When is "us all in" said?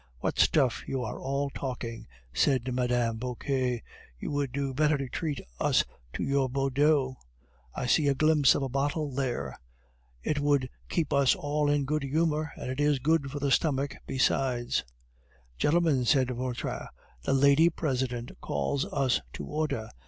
11.13-11.81